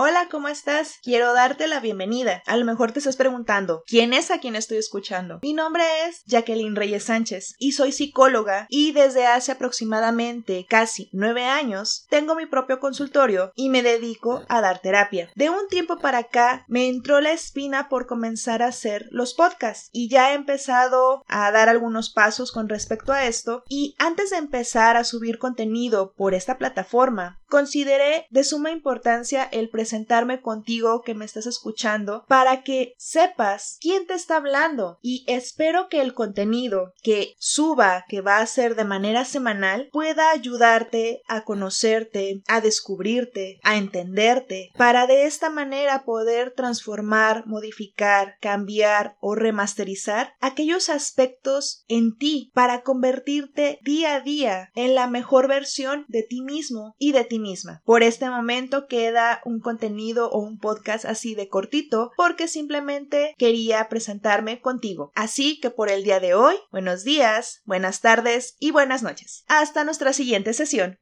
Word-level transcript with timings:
Hola, 0.00 0.28
¿cómo 0.30 0.46
estás? 0.46 1.00
Quiero 1.02 1.32
darte 1.32 1.66
la 1.66 1.80
bienvenida. 1.80 2.40
A 2.46 2.56
lo 2.56 2.64
mejor 2.64 2.92
te 2.92 3.00
estás 3.00 3.16
preguntando, 3.16 3.82
¿quién 3.84 4.12
es 4.12 4.30
a 4.30 4.38
quien 4.38 4.54
estoy 4.54 4.76
escuchando? 4.76 5.40
Mi 5.42 5.54
nombre 5.54 5.82
es 6.06 6.22
Jacqueline 6.24 6.76
Reyes 6.76 7.02
Sánchez 7.02 7.56
y 7.58 7.72
soy 7.72 7.90
psicóloga 7.90 8.68
y 8.70 8.92
desde 8.92 9.26
hace 9.26 9.50
aproximadamente 9.50 10.66
casi 10.70 11.08
nueve 11.10 11.46
años 11.46 12.06
tengo 12.10 12.36
mi 12.36 12.46
propio 12.46 12.78
consultorio 12.78 13.50
y 13.56 13.70
me 13.70 13.82
dedico 13.82 14.44
a 14.48 14.60
dar 14.60 14.78
terapia. 14.78 15.30
De 15.34 15.50
un 15.50 15.66
tiempo 15.66 15.98
para 15.98 16.18
acá 16.18 16.64
me 16.68 16.86
entró 16.86 17.20
la 17.20 17.32
espina 17.32 17.88
por 17.88 18.06
comenzar 18.06 18.62
a 18.62 18.68
hacer 18.68 19.08
los 19.10 19.34
podcasts 19.34 19.90
y 19.90 20.08
ya 20.08 20.30
he 20.30 20.36
empezado 20.36 21.24
a 21.26 21.50
dar 21.50 21.68
algunos 21.68 22.10
pasos 22.10 22.52
con 22.52 22.68
respecto 22.68 23.12
a 23.12 23.26
esto 23.26 23.64
y 23.68 23.96
antes 23.98 24.30
de 24.30 24.36
empezar 24.36 24.96
a 24.96 25.02
subir 25.02 25.40
contenido 25.40 26.12
por 26.12 26.34
esta 26.34 26.56
plataforma 26.56 27.40
consideré 27.48 28.26
de 28.30 28.44
suma 28.44 28.70
importancia 28.70 29.44
el 29.44 29.70
presentarme 29.70 30.40
contigo 30.40 31.02
que 31.02 31.14
me 31.14 31.24
estás 31.24 31.46
escuchando 31.46 32.24
para 32.28 32.62
que 32.62 32.94
sepas 32.98 33.78
quién 33.80 34.06
te 34.06 34.14
está 34.14 34.36
hablando 34.36 34.98
y 35.02 35.24
espero 35.26 35.88
que 35.88 36.00
el 36.00 36.14
contenido 36.14 36.92
que 37.02 37.34
suba, 37.38 38.04
que 38.08 38.20
va 38.20 38.38
a 38.38 38.46
ser 38.46 38.76
de 38.76 38.84
manera 38.84 39.24
semanal, 39.24 39.88
pueda 39.92 40.30
ayudarte 40.30 41.22
a 41.26 41.44
conocerte, 41.44 42.42
a 42.46 42.60
descubrirte, 42.60 43.60
a 43.62 43.76
entenderte, 43.76 44.70
para 44.76 45.06
de 45.06 45.24
esta 45.24 45.50
manera 45.50 46.04
poder 46.04 46.52
transformar, 46.52 47.46
modificar, 47.46 48.36
cambiar 48.40 49.16
o 49.20 49.34
remasterizar 49.34 50.34
aquellos 50.40 50.88
aspectos 50.88 51.84
en 51.88 52.16
ti 52.16 52.50
para 52.54 52.82
convertirte 52.82 53.78
día 53.82 54.16
a 54.16 54.20
día 54.20 54.70
en 54.74 54.94
la 54.94 55.06
mejor 55.06 55.48
versión 55.48 56.04
de 56.08 56.22
ti 56.22 56.42
mismo 56.42 56.94
y 56.98 57.12
de 57.12 57.24
ti 57.24 57.37
misma. 57.38 57.82
Por 57.84 58.02
este 58.02 58.28
momento 58.28 58.86
queda 58.86 59.40
un 59.44 59.60
contenido 59.60 60.30
o 60.30 60.38
un 60.38 60.58
podcast 60.58 61.04
así 61.04 61.34
de 61.34 61.48
cortito 61.48 62.12
porque 62.16 62.48
simplemente 62.48 63.34
quería 63.38 63.88
presentarme 63.88 64.60
contigo. 64.60 65.12
Así 65.14 65.60
que 65.60 65.70
por 65.70 65.90
el 65.90 66.04
día 66.04 66.20
de 66.20 66.34
hoy, 66.34 66.56
buenos 66.70 67.04
días, 67.04 67.62
buenas 67.64 68.00
tardes 68.00 68.56
y 68.60 68.70
buenas 68.70 69.02
noches. 69.02 69.44
Hasta 69.48 69.84
nuestra 69.84 70.12
siguiente 70.12 70.52
sesión. 70.52 70.96